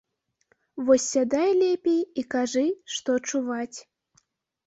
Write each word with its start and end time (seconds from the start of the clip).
Вось 0.85 1.03
сядай 1.15 1.51
лепей 1.59 1.99
і 2.21 2.23
кажы, 2.35 2.63
што 2.93 3.11
чуваць. 3.29 3.77